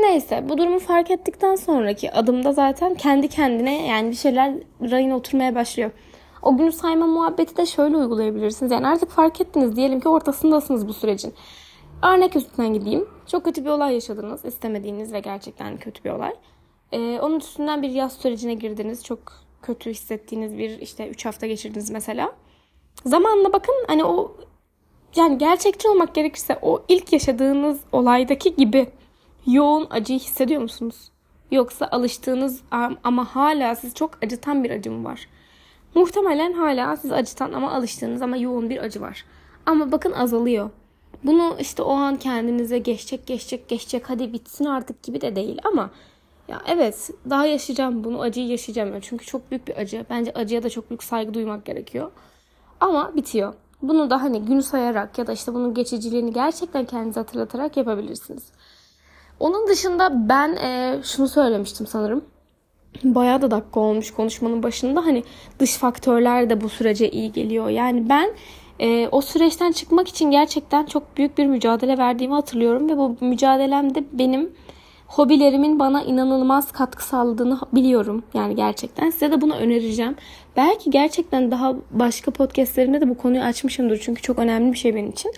Neyse 0.00 0.48
bu 0.48 0.58
durumu 0.58 0.78
fark 0.78 1.10
ettikten 1.10 1.54
sonraki 1.54 2.12
adımda 2.12 2.52
zaten 2.52 2.94
kendi 2.94 3.28
kendine 3.28 3.86
yani 3.86 4.10
bir 4.10 4.16
şeyler 4.16 4.54
rayına 4.82 5.16
oturmaya 5.16 5.54
başlıyor. 5.54 5.90
O 6.42 6.56
günü 6.56 6.72
sayma 6.72 7.06
muhabbeti 7.06 7.56
de 7.56 7.66
şöyle 7.66 7.96
uygulayabilirsiniz. 7.96 8.72
Yani 8.72 8.86
artık 8.86 9.10
fark 9.10 9.40
ettiniz 9.40 9.76
diyelim 9.76 10.00
ki 10.00 10.08
ortasındasınız 10.08 10.88
bu 10.88 10.92
sürecin. 10.92 11.34
Örnek 12.02 12.36
üstünden 12.36 12.74
gideyim. 12.74 13.08
Çok 13.26 13.44
kötü 13.44 13.64
bir 13.64 13.70
olay 13.70 13.94
yaşadınız. 13.94 14.44
istemediğiniz 14.44 15.12
ve 15.12 15.20
gerçekten 15.20 15.76
kötü 15.76 16.04
bir 16.04 16.10
olay. 16.10 16.32
Ee, 16.92 17.20
onun 17.20 17.38
üstünden 17.38 17.82
bir 17.82 17.90
yaz 17.90 18.12
sürecine 18.12 18.54
girdiniz. 18.54 19.04
Çok 19.04 19.18
kötü 19.62 19.90
hissettiğiniz 19.90 20.58
bir 20.58 20.78
işte 20.78 21.08
3 21.08 21.26
hafta 21.26 21.46
geçirdiniz 21.46 21.90
mesela. 21.90 22.32
Zamanla 23.04 23.52
bakın 23.52 23.74
hani 23.86 24.04
o 24.04 24.36
yani 25.16 25.38
gerçekçi 25.38 25.88
olmak 25.88 26.14
gerekirse 26.14 26.58
o 26.62 26.82
ilk 26.88 27.12
yaşadığınız 27.12 27.80
olaydaki 27.92 28.56
gibi 28.56 28.86
yoğun 29.46 29.86
acıyı 29.90 30.18
hissediyor 30.18 30.62
musunuz? 30.62 31.10
Yoksa 31.50 31.88
alıştığınız 31.90 32.60
ama 33.04 33.24
hala 33.24 33.74
siz 33.74 33.94
çok 33.94 34.10
acıtan 34.24 34.64
bir 34.64 34.70
acı 34.70 34.90
mı 34.90 35.04
var? 35.04 35.28
Muhtemelen 35.94 36.52
hala 36.52 36.96
siz 36.96 37.12
acıtan 37.12 37.52
ama 37.52 37.72
alıştığınız 37.72 38.22
ama 38.22 38.36
yoğun 38.36 38.70
bir 38.70 38.78
acı 38.78 39.00
var. 39.00 39.24
Ama 39.66 39.92
bakın 39.92 40.12
azalıyor. 40.12 40.70
Bunu 41.24 41.56
işte 41.60 41.82
o 41.82 41.92
an 41.92 42.16
kendinize 42.16 42.78
geçecek 42.78 43.26
geçecek 43.26 43.68
geçecek 43.68 44.10
hadi 44.10 44.32
bitsin 44.32 44.64
artık 44.64 45.02
gibi 45.02 45.20
de 45.20 45.36
değil 45.36 45.58
ama 45.64 45.90
ya 46.48 46.62
evet 46.66 47.10
daha 47.30 47.46
yaşayacağım 47.46 48.04
bunu 48.04 48.20
acıyı 48.20 48.48
yaşayacağım. 48.48 49.00
Çünkü 49.00 49.26
çok 49.26 49.50
büyük 49.50 49.68
bir 49.68 49.76
acı. 49.76 50.06
Bence 50.10 50.32
acıya 50.32 50.62
da 50.62 50.70
çok 50.70 50.90
büyük 50.90 51.02
saygı 51.02 51.34
duymak 51.34 51.64
gerekiyor. 51.64 52.10
Ama 52.80 53.16
bitiyor. 53.16 53.54
Bunu 53.82 54.10
da 54.10 54.22
hani 54.22 54.42
gün 54.44 54.60
sayarak 54.60 55.18
ya 55.18 55.26
da 55.26 55.32
işte 55.32 55.54
bunun 55.54 55.74
geçiciliğini 55.74 56.32
gerçekten 56.32 56.84
kendinize 56.84 57.20
hatırlatarak 57.20 57.76
yapabilirsiniz. 57.76 58.42
Onun 59.40 59.68
dışında 59.68 60.28
ben 60.28 60.56
e, 60.56 60.98
şunu 61.02 61.28
söylemiştim 61.28 61.86
sanırım. 61.86 62.24
Bayağı 63.04 63.42
da 63.42 63.50
dakika 63.50 63.80
olmuş 63.80 64.10
konuşmanın 64.10 64.62
başında. 64.62 65.06
Hani 65.06 65.24
dış 65.58 65.76
faktörler 65.76 66.50
de 66.50 66.60
bu 66.60 66.68
sürece 66.68 67.10
iyi 67.10 67.32
geliyor. 67.32 67.68
Yani 67.68 68.08
ben 68.08 68.30
e, 68.80 69.08
o 69.12 69.20
süreçten 69.20 69.72
çıkmak 69.72 70.08
için 70.08 70.30
gerçekten 70.30 70.86
çok 70.86 71.16
büyük 71.16 71.38
bir 71.38 71.46
mücadele 71.46 71.98
verdiğimi 71.98 72.34
hatırlıyorum. 72.34 72.88
Ve 72.88 72.96
bu 72.96 73.16
mücadelemde 73.20 74.04
benim 74.12 74.52
hobilerimin 75.06 75.78
bana 75.78 76.02
inanılmaz 76.02 76.72
katkı 76.72 77.04
sağladığını 77.04 77.58
biliyorum. 77.72 78.22
Yani 78.34 78.56
gerçekten 78.56 79.10
size 79.10 79.32
de 79.32 79.40
bunu 79.40 79.54
önereceğim. 79.54 80.16
Belki 80.56 80.90
gerçekten 80.90 81.50
daha 81.50 81.74
başka 81.90 82.30
podcastlerimde 82.30 83.00
de 83.00 83.08
bu 83.08 83.16
konuyu 83.16 83.42
açmışımdır. 83.42 84.00
Çünkü 84.02 84.22
çok 84.22 84.38
önemli 84.38 84.72
bir 84.72 84.78
şey 84.78 84.94
benim 84.94 85.10
için. 85.10 85.32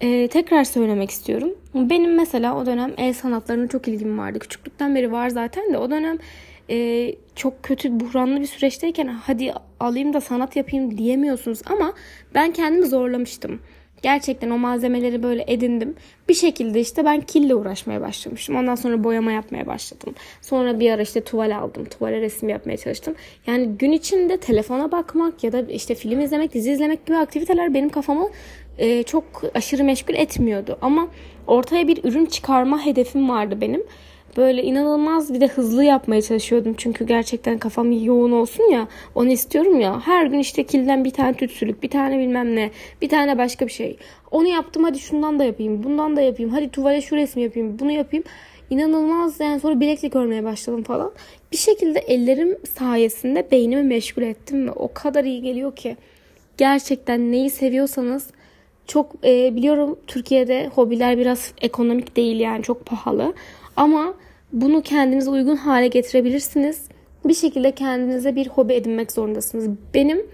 Ee, 0.00 0.28
tekrar 0.28 0.64
söylemek 0.64 1.10
istiyorum. 1.10 1.54
Benim 1.74 2.14
mesela 2.14 2.56
o 2.56 2.66
dönem 2.66 2.94
el 2.96 3.12
sanatlarına 3.12 3.68
çok 3.68 3.88
ilgim 3.88 4.18
vardı. 4.18 4.38
Küçüklükten 4.38 4.94
beri 4.94 5.12
var 5.12 5.28
zaten 5.28 5.72
de 5.72 5.78
o 5.78 5.90
dönem 5.90 6.18
e, 6.70 7.14
çok 7.36 7.62
kötü 7.62 8.00
buhranlı 8.00 8.40
bir 8.40 8.46
süreçteyken 8.46 9.06
hadi 9.06 9.52
alayım 9.80 10.12
da 10.12 10.20
sanat 10.20 10.56
yapayım 10.56 10.98
diyemiyorsunuz 10.98 11.60
ama 11.66 11.92
ben 12.34 12.52
kendimi 12.52 12.86
zorlamıştım. 12.86 13.60
Gerçekten 14.02 14.50
o 14.50 14.58
malzemeleri 14.58 15.22
böyle 15.22 15.44
edindim. 15.46 15.94
Bir 16.28 16.34
şekilde 16.34 16.80
işte 16.80 17.04
ben 17.04 17.20
kille 17.20 17.54
uğraşmaya 17.54 18.00
başlamıştım. 18.00 18.56
Ondan 18.56 18.74
sonra 18.74 19.04
boyama 19.04 19.32
yapmaya 19.32 19.66
başladım. 19.66 20.14
Sonra 20.42 20.80
bir 20.80 20.90
ara 20.90 21.02
işte 21.02 21.20
tuval 21.20 21.56
aldım. 21.56 21.84
Tuvale 21.84 22.20
resim 22.20 22.48
yapmaya 22.48 22.76
çalıştım. 22.76 23.14
Yani 23.46 23.66
gün 23.78 23.92
içinde 23.92 24.36
telefona 24.36 24.92
bakmak 24.92 25.44
ya 25.44 25.52
da 25.52 25.60
işte 25.60 25.94
film 25.94 26.20
izlemek, 26.20 26.54
dizi 26.54 26.72
izlemek 26.72 27.06
gibi 27.06 27.16
aktiviteler 27.16 27.74
benim 27.74 27.88
kafamı 27.88 28.28
e, 28.78 29.02
çok 29.02 29.24
aşırı 29.54 29.84
meşgul 29.84 30.14
etmiyordu. 30.14 30.78
Ama 30.82 31.08
ortaya 31.46 31.88
bir 31.88 32.04
ürün 32.04 32.26
çıkarma 32.26 32.86
hedefim 32.86 33.28
vardı 33.28 33.60
benim 33.60 33.82
böyle 34.36 34.62
inanılmaz 34.62 35.34
bir 35.34 35.40
de 35.40 35.46
hızlı 35.46 35.84
yapmaya 35.84 36.22
çalışıyordum. 36.22 36.74
Çünkü 36.78 37.06
gerçekten 37.06 37.58
kafam 37.58 37.92
yoğun 37.92 38.32
olsun 38.32 38.64
ya. 38.72 38.88
Onu 39.14 39.30
istiyorum 39.30 39.80
ya. 39.80 40.00
Her 40.00 40.26
gün 40.26 40.38
işte 40.38 40.64
kilden 40.64 41.04
bir 41.04 41.10
tane 41.10 41.34
tütsülük, 41.34 41.82
bir 41.82 41.90
tane 41.90 42.18
bilmem 42.18 42.56
ne, 42.56 42.70
bir 43.02 43.08
tane 43.08 43.38
başka 43.38 43.66
bir 43.66 43.72
şey. 43.72 43.96
Onu 44.30 44.48
yaptım 44.48 44.84
hadi 44.84 44.98
şundan 44.98 45.38
da 45.38 45.44
yapayım, 45.44 45.82
bundan 45.82 46.16
da 46.16 46.20
yapayım. 46.20 46.52
Hadi 46.52 46.68
tuvale 46.68 47.00
şu 47.00 47.16
resmi 47.16 47.42
yapayım, 47.42 47.78
bunu 47.78 47.90
yapayım. 47.90 48.24
İnanılmaz 48.70 49.40
yani 49.40 49.60
sonra 49.60 49.80
bileklik 49.80 50.16
örmeye 50.16 50.44
başladım 50.44 50.82
falan. 50.82 51.12
Bir 51.52 51.56
şekilde 51.56 51.98
ellerim 51.98 52.58
sayesinde 52.78 53.50
beynimi 53.50 53.82
meşgul 53.82 54.22
ettim 54.22 54.66
ve 54.66 54.70
o 54.70 54.92
kadar 54.94 55.24
iyi 55.24 55.42
geliyor 55.42 55.76
ki. 55.76 55.96
Gerçekten 56.58 57.32
neyi 57.32 57.50
seviyorsanız 57.50 58.30
çok 58.86 59.12
e, 59.24 59.56
biliyorum 59.56 59.98
Türkiye'de 60.06 60.70
hobiler 60.74 61.18
biraz 61.18 61.52
ekonomik 61.60 62.16
değil 62.16 62.40
yani 62.40 62.62
çok 62.62 62.86
pahalı. 62.86 63.34
Ama 63.76 64.14
bunu 64.52 64.82
kendinize 64.82 65.30
uygun 65.30 65.56
hale 65.56 65.88
getirebilirsiniz. 65.88 66.82
Bir 67.24 67.34
şekilde 67.34 67.72
kendinize 67.72 68.36
bir 68.36 68.48
hobi 68.48 68.72
edinmek 68.72 69.12
zorundasınız. 69.12 69.68
Benim 69.94 70.26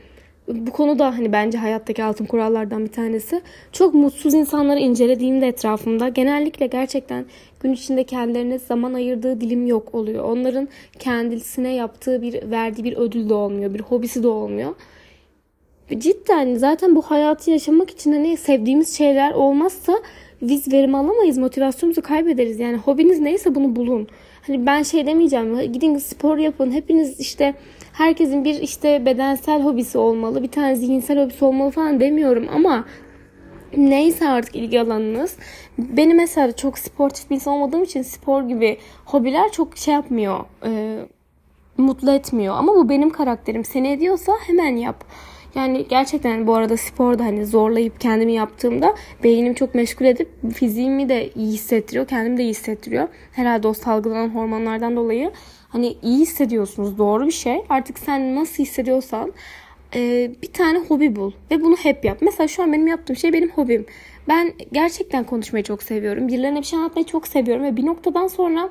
bu 0.49 0.71
konu 0.71 0.99
da 0.99 1.19
hani 1.19 1.33
bence 1.33 1.59
hayattaki 1.59 2.05
altın 2.05 2.25
kurallardan 2.27 2.85
bir 2.85 2.93
tanesi. 2.93 3.43
Çok 3.73 3.95
mutsuz 3.95 4.35
insanları 4.35 4.79
incelediğimde 4.79 5.49
etrafımda 5.49 6.09
genellikle 6.09 6.67
gerçekten 6.67 7.25
gün 7.61 7.73
içinde 7.73 8.05
kendilerine 8.05 8.59
zaman 8.59 8.95
ayırdığı 8.95 9.41
dilim 9.41 9.67
yok 9.67 9.95
oluyor. 9.95 10.25
Onların 10.25 10.69
kendisine 10.99 11.75
yaptığı 11.75 12.23
bir 12.23 12.51
verdiği 12.51 12.85
bir 12.85 12.97
ödül 12.97 13.29
de 13.29 13.35
olmuyor, 13.35 13.75
bir 13.75 13.81
hobisi 13.81 14.23
de 14.23 14.29
olmuyor. 14.29 14.75
Cidden 15.99 16.55
zaten 16.55 16.97
bu 16.97 17.03
hayatı 17.03 17.51
yaşamak 17.51 17.91
için 17.91 18.12
hani 18.12 18.37
sevdiğimiz 18.37 18.97
şeyler 18.97 19.33
olmazsa 19.33 19.93
biz 20.43 20.73
verim 20.73 20.95
alamayız. 20.95 21.39
Motivasyonumuzu 21.39 22.03
kaybederiz. 22.03 22.61
Yani 22.61 22.77
hobiniz 22.77 23.21
neyse 23.21 23.55
bunu 23.55 23.77
bulun. 23.77 24.09
Hani 24.47 24.67
ben 24.67 24.83
şey 24.83 25.07
demeyeceğim. 25.07 25.73
Gidin 25.73 25.99
spor 25.99 26.39
yapın. 26.39 26.73
Hepiniz 26.73 27.21
işte 27.21 27.55
herkesin 27.93 28.45
bir 28.45 28.55
işte 28.55 29.07
bedensel 29.07 29.62
hobisi 29.62 29.99
olmalı. 29.99 30.43
Bir 30.43 30.49
tane 30.49 30.77
zihinsel 30.77 31.25
hobisi 31.25 31.45
olmalı 31.45 31.71
falan 31.71 32.01
demiyorum 32.01 32.49
ama 32.55 32.85
neyse 33.77 34.29
artık 34.29 34.57
ilgi 34.57 34.81
alanınız. 34.81 35.37
Benim 35.79 36.17
mesela 36.17 36.57
çok 36.57 36.79
sportif 36.79 37.31
bir 37.31 37.35
insan 37.35 37.55
olmadığım 37.55 37.83
için 37.83 38.03
spor 38.03 38.43
gibi 38.43 38.79
hobiler 39.05 39.53
çok 39.53 39.77
şey 39.77 39.95
yapmıyor. 39.95 40.45
E, 40.67 40.99
mutlu 41.79 42.11
etmiyor. 42.11 42.55
Ama 42.57 42.75
bu 42.75 42.89
benim 42.89 43.11
karakterim. 43.11 43.65
Seni 43.65 43.89
ediyorsa 43.89 44.33
hemen 44.47 44.77
yap. 44.77 45.05
Yani 45.55 45.87
gerçekten 45.89 46.47
bu 46.47 46.55
arada 46.55 46.77
sporda 46.77 47.25
hani 47.25 47.47
zorlayıp 47.47 48.01
kendimi 48.01 48.33
yaptığımda 48.33 48.95
beynim 49.25 49.55
çok 49.55 49.75
meşgul 49.75 50.05
edip 50.05 50.29
fiziğimi 50.55 51.09
de 51.09 51.31
iyi 51.37 51.53
hissettiriyor. 51.53 52.07
Kendimi 52.07 52.37
de 52.37 52.43
iyi 52.43 52.51
hissettiriyor. 52.51 53.09
Herhalde 53.33 53.69
o 53.69 53.73
salgılanan 53.73 54.29
hormonlardan 54.29 54.97
dolayı 54.97 55.33
hani 55.69 55.97
iyi 56.03 56.19
hissediyorsunuz. 56.19 56.99
Doğru 56.99 57.27
bir 57.27 57.33
şey. 57.33 57.65
Artık 57.69 57.99
sen 57.99 58.35
nasıl 58.35 58.63
hissediyorsan 58.63 59.33
e, 59.95 60.31
bir 60.43 60.53
tane 60.53 60.79
hobi 60.79 61.17
bul 61.17 61.33
ve 61.51 61.61
bunu 61.61 61.77
hep 61.77 62.05
yap. 62.05 62.19
Mesela 62.21 62.49
şu 62.49 62.63
an 62.63 62.73
benim 62.73 62.87
yaptığım 62.87 63.17
şey 63.17 63.33
benim 63.33 63.51
hobim. 63.51 63.87
Ben 64.29 64.53
gerçekten 64.73 65.25
konuşmayı 65.25 65.65
çok 65.65 65.83
seviyorum. 65.83 66.29
Birilerine 66.29 66.59
bir 66.59 66.67
şey 66.67 66.79
anlatmayı 66.79 67.07
çok 67.07 67.29
seviyorum 67.29 67.65
ve 67.65 67.77
bir 67.77 67.87
noktadan 67.87 68.27
sonra 68.27 68.71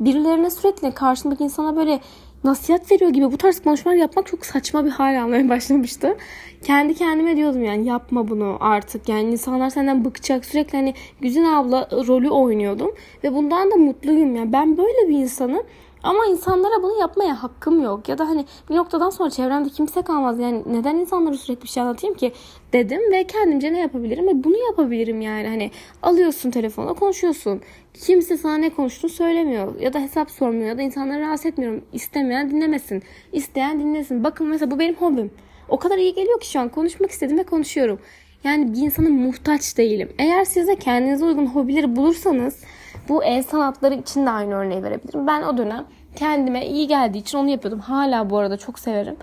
birilerine 0.00 0.50
sürekli 0.50 0.94
karşındaki 0.94 1.44
insana 1.44 1.76
böyle 1.76 2.00
nasihat 2.44 2.92
veriyor 2.92 3.10
gibi 3.10 3.32
bu 3.32 3.38
tarz 3.38 3.60
konuşmalar 3.62 3.96
yapmak 3.96 4.26
çok 4.26 4.46
saçma 4.46 4.84
bir 4.84 4.90
hal 4.90 5.22
almaya 5.22 5.48
başlamıştı. 5.48 6.16
Kendi 6.62 6.94
kendime 6.94 7.36
diyordum 7.36 7.64
yani 7.64 7.86
yapma 7.86 8.28
bunu 8.28 8.56
artık. 8.60 9.08
Yani 9.08 9.30
insanlar 9.30 9.70
senden 9.70 10.04
bıkacak. 10.04 10.44
Sürekli 10.44 10.76
hani 10.78 10.94
Güzin 11.20 11.44
abla 11.44 11.88
rolü 12.06 12.30
oynuyordum. 12.30 12.94
Ve 13.24 13.34
bundan 13.34 13.70
da 13.70 13.76
mutluyum. 13.76 14.36
Yani 14.36 14.52
ben 14.52 14.76
böyle 14.76 15.08
bir 15.08 15.14
insanım. 15.14 15.62
Ama 16.02 16.26
insanlara 16.26 16.82
bunu 16.82 17.00
yapmaya 17.00 17.42
hakkım 17.42 17.82
yok. 17.82 18.08
Ya 18.08 18.18
da 18.18 18.28
hani 18.28 18.44
bir 18.70 18.76
noktadan 18.76 19.10
sonra 19.10 19.30
çevremde 19.30 19.68
kimse 19.68 20.02
kalmaz. 20.02 20.38
Yani 20.38 20.62
neden 20.66 20.96
insanlara 20.96 21.36
sürekli 21.36 21.62
bir 21.62 21.68
şey 21.68 21.82
anlatayım 21.82 22.16
ki 22.16 22.32
dedim 22.72 23.00
ve 23.12 23.24
kendimce 23.24 23.72
ne 23.72 23.80
yapabilirim 23.80 24.26
ve 24.26 24.44
bunu 24.44 24.56
yapabilirim 24.56 25.20
yani. 25.20 25.48
Hani 25.48 25.70
alıyorsun 26.02 26.50
telefona 26.50 26.92
konuşuyorsun. 26.92 27.60
Kimse 27.94 28.36
sana 28.36 28.56
ne 28.56 28.70
konuştuğunu 28.70 29.10
söylemiyor. 29.10 29.80
Ya 29.80 29.92
da 29.92 30.00
hesap 30.00 30.30
sormuyor 30.30 30.68
ya 30.68 30.78
da 30.78 30.82
insanları 30.82 31.20
rahatsız 31.20 31.46
etmiyorum. 31.46 31.84
İstemeyen 31.92 32.50
dinlemesin. 32.50 33.02
İsteyen 33.32 33.80
dinlesin. 33.80 34.24
Bakın 34.24 34.46
mesela 34.46 34.70
bu 34.70 34.78
benim 34.78 34.94
hobim. 34.94 35.30
O 35.68 35.76
kadar 35.76 35.98
iyi 35.98 36.14
geliyor 36.14 36.40
ki 36.40 36.50
şu 36.50 36.60
an 36.60 36.68
konuşmak 36.68 37.10
istedim 37.10 37.38
ve 37.38 37.42
konuşuyorum. 37.42 37.98
Yani 38.44 38.72
bir 38.72 38.78
insanın 38.78 39.12
muhtaç 39.12 39.78
değilim. 39.78 40.12
Eğer 40.18 40.44
size 40.44 40.76
kendinize 40.76 41.24
uygun 41.24 41.46
hobileri 41.46 41.96
bulursanız 41.96 42.64
bu 43.10 43.24
el 43.24 43.42
sanatları 43.42 43.94
için 43.94 44.26
de 44.26 44.30
aynı 44.30 44.54
örneği 44.54 44.82
verebilirim. 44.82 45.26
Ben 45.26 45.42
o 45.42 45.56
dönem 45.56 45.84
kendime 46.16 46.66
iyi 46.66 46.86
geldiği 46.86 47.18
için 47.18 47.38
onu 47.38 47.48
yapıyordum. 47.48 47.80
Hala 47.80 48.30
bu 48.30 48.38
arada 48.38 48.56
çok 48.56 48.78
severim. 48.78 49.16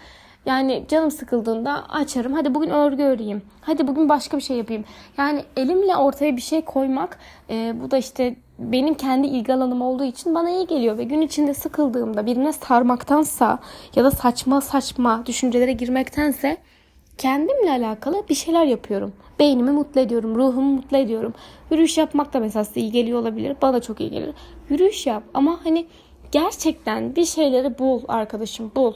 Yani 0.46 0.86
canım 0.88 1.12
sıkıldığında 1.12 1.84
açarım. 1.90 2.34
Hadi 2.34 2.56
bugün 2.56 2.70
örgü 2.70 3.04
öreyim. 3.04 3.42
Hadi 3.62 3.88
bugün 3.88 4.10
başka 4.10 4.38
bir 4.38 4.42
şey 4.42 4.58
yapayım. 4.58 4.84
Yani 5.18 5.44
elimle 5.58 5.96
ortaya 5.96 6.36
bir 6.36 6.42
şey 6.42 6.62
koymak 6.62 7.20
e, 7.50 7.74
bu 7.82 7.92
da 7.92 7.98
işte 7.98 8.36
benim 8.60 8.94
kendi 8.94 9.28
ilgi 9.28 9.54
alanım 9.54 9.82
olduğu 9.82 10.04
için 10.04 10.36
bana 10.36 10.50
iyi 10.50 10.68
geliyor. 10.68 10.98
Ve 10.98 11.04
gün 11.04 11.22
içinde 11.22 11.54
sıkıldığımda 11.54 12.26
birine 12.26 12.54
sarmaktansa 12.54 13.60
ya 13.96 14.04
da 14.04 14.12
saçma 14.12 14.62
saçma 14.62 15.26
düşüncelere 15.26 15.74
girmektense 15.74 16.58
kendimle 17.18 17.72
alakalı 17.72 18.24
bir 18.30 18.36
şeyler 18.36 18.66
yapıyorum. 18.66 19.14
Beynimi 19.40 19.72
mutlu 19.72 20.02
ediyorum, 20.02 20.36
ruhumu 20.36 20.74
mutlu 20.74 20.98
ediyorum. 20.98 21.34
Yürüyüş 21.72 21.98
yapmak 21.98 22.34
da 22.34 22.40
mesela 22.40 22.66
size 22.66 22.80
iyi 22.80 22.92
geliyor 22.92 23.20
olabilir. 23.20 23.58
Bana 23.62 23.74
da 23.74 23.82
çok 23.82 24.02
iyi 24.02 24.12
gelir. 24.12 24.36
Yürüyüş 24.70 25.08
yap 25.08 25.24
ama 25.34 25.60
hani 25.64 25.88
gerçekten 26.32 27.16
bir 27.16 27.26
şeyleri 27.26 27.80
bul 27.80 28.02
arkadaşım 28.08 28.72
bul. 28.76 28.94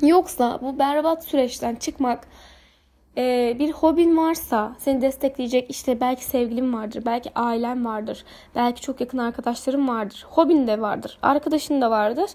Yoksa 0.00 0.58
bu 0.62 0.78
berbat 0.78 1.24
süreçten 1.24 1.74
çıkmak 1.74 2.28
e, 3.16 3.56
bir 3.58 3.72
hobin 3.72 4.16
varsa 4.16 4.76
seni 4.78 5.02
destekleyecek 5.02 5.70
işte 5.70 6.00
belki 6.00 6.24
sevgilin 6.24 6.72
vardır, 6.72 7.02
belki 7.06 7.30
ailen 7.34 7.84
vardır, 7.84 8.24
belki 8.54 8.80
çok 8.80 9.00
yakın 9.00 9.18
arkadaşların 9.18 9.88
vardır, 9.88 10.26
hobin 10.30 10.66
de 10.66 10.80
vardır, 10.80 11.18
arkadaşın 11.22 11.82
da 11.82 11.90
vardır. 11.90 12.30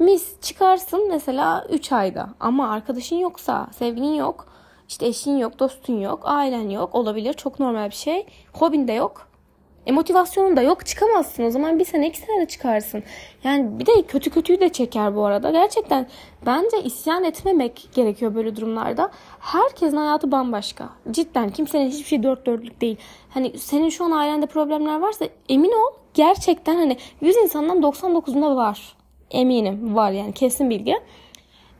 Mis 0.00 0.40
çıkarsın 0.40 1.08
mesela 1.08 1.66
3 1.70 1.92
ayda 1.92 2.28
ama 2.40 2.70
arkadaşın 2.70 3.16
yoksa, 3.16 3.66
sevgilin 3.78 4.14
yok, 4.14 4.46
işte 4.88 5.06
eşin 5.06 5.36
yok, 5.36 5.58
dostun 5.58 6.00
yok, 6.00 6.20
ailen 6.24 6.68
yok 6.68 6.94
olabilir 6.94 7.32
çok 7.32 7.60
normal 7.60 7.90
bir 7.90 7.94
şey. 7.94 8.26
Hobin 8.52 8.88
de 8.88 8.92
yok. 8.92 9.28
E 9.86 9.92
motivasyonun 9.92 10.56
da 10.56 10.62
yok 10.62 10.86
çıkamazsın 10.86 11.44
o 11.44 11.50
zaman 11.50 11.78
bir 11.78 11.84
sene 11.84 12.08
iki 12.08 12.18
sene 12.18 12.40
de 12.40 12.46
çıkarsın. 12.46 13.02
Yani 13.44 13.78
bir 13.78 13.86
de 13.86 14.02
kötü 14.02 14.30
kötüyü 14.30 14.60
de 14.60 14.68
çeker 14.68 15.16
bu 15.16 15.24
arada. 15.24 15.50
Gerçekten 15.50 16.08
bence 16.46 16.82
isyan 16.82 17.24
etmemek 17.24 17.88
gerekiyor 17.94 18.34
böyle 18.34 18.56
durumlarda. 18.56 19.10
Herkesin 19.40 19.96
hayatı 19.96 20.32
bambaşka. 20.32 20.88
Cidden 21.10 21.50
kimsenin 21.50 21.88
hiçbir 21.88 22.08
şey 22.08 22.22
dört 22.22 22.46
dörtlük 22.46 22.80
değil. 22.80 22.96
Hani 23.30 23.58
senin 23.58 23.88
şu 23.88 24.04
an 24.04 24.10
ailende 24.10 24.46
problemler 24.46 25.00
varsa 25.00 25.24
emin 25.48 25.72
ol 25.72 25.94
gerçekten 26.14 26.76
hani 26.76 26.96
100 27.20 27.36
insandan 27.36 27.80
99'unda 27.80 28.56
var. 28.56 28.99
Eminim 29.30 29.94
var 29.94 30.10
yani 30.10 30.32
kesin 30.32 30.70
bilgi. 30.70 30.96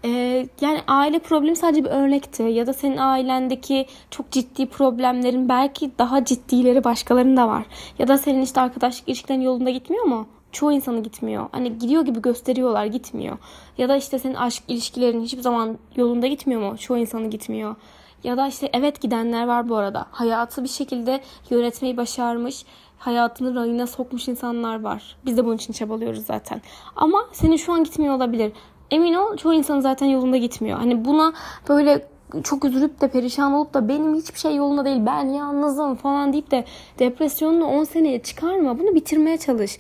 Ee, 0.05 0.47
yani 0.61 0.81
aile 0.89 1.19
problemi 1.19 1.57
sadece 1.57 1.85
bir 1.85 1.91
örnekti 1.91 2.43
ya 2.43 2.67
da 2.67 2.73
senin 2.73 2.97
ailendeki 2.97 3.87
çok 4.11 4.31
ciddi 4.31 4.67
problemlerin 4.67 5.49
belki 5.49 5.91
daha 5.99 6.25
ciddileri 6.25 6.85
başkalarında 6.85 7.49
var. 7.49 7.67
Ya 7.99 8.09
da 8.09 8.19
senin 8.19 8.43
işte 8.43 8.61
arkadaşlık 8.61 9.09
ilişkilerin 9.09 9.41
yolunda 9.41 9.71
gitmiyor 9.71 10.05
mu? 10.05 10.27
Çoğu 10.53 10.73
insanı 10.73 11.03
gitmiyor. 11.03 11.49
Hani 11.53 11.79
gidiyor 11.79 12.05
gibi 12.05 12.23
gösteriyorlar 12.23 12.87
gitmiyor. 12.87 13.39
Ya 13.79 13.89
da 13.89 13.97
işte 13.97 14.19
senin 14.19 14.35
aşk 14.35 14.63
ilişkilerin 14.69 15.23
hiçbir 15.23 15.43
zaman 15.43 15.79
yolunda 15.97 16.27
gitmiyor 16.27 16.61
mu? 16.61 16.79
Çoğu 16.79 16.99
insanı 16.99 17.31
gitmiyor. 17.31 17.77
Ya 18.25 18.37
da 18.37 18.49
işte 18.49 18.71
evet 18.73 19.01
gidenler 19.01 19.47
var 19.47 19.69
bu 19.69 19.77
arada. 19.77 20.07
Hayatı 20.11 20.65
bir 20.65 20.69
şekilde 20.69 21.21
yönetmeyi 21.51 21.97
başarmış 21.97 22.65
hayatını 23.01 23.55
rayına 23.55 23.87
sokmuş 23.87 24.29
insanlar 24.29 24.81
var. 24.81 25.17
Biz 25.27 25.37
de 25.37 25.45
bunun 25.45 25.57
için 25.57 25.73
çabalıyoruz 25.73 26.27
zaten. 26.27 26.63
Ama 26.97 27.27
senin 27.33 27.57
şu 27.57 27.73
an 27.73 27.85
gitmiyor 27.85 28.15
olabilir. 28.15 28.53
Emin 28.91 29.15
ol 29.15 29.37
çoğu 29.37 29.55
insan 29.55 29.81
zaten 29.81 30.07
yolunda 30.07 30.37
gitmiyor. 30.37 30.79
Hani 30.79 31.05
buna 31.05 31.33
böyle 31.69 32.07
çok 32.45 32.65
üzülüp 32.65 33.01
de 33.01 33.09
perişan 33.09 33.53
olup 33.53 33.75
da 33.75 33.89
benim 33.89 34.15
hiçbir 34.15 34.39
şey 34.39 34.57
yolunda 34.57 34.85
değil 34.85 35.07
ben 35.07 35.25
yalnızım 35.25 35.95
falan 35.95 36.33
deyip 36.33 36.51
de 36.51 36.65
depresyonunu 36.99 37.65
10 37.65 37.85
seneye 37.85 38.23
çıkarma. 38.23 38.79
Bunu 38.79 38.95
bitirmeye 38.95 39.39
çalış. 39.39 39.79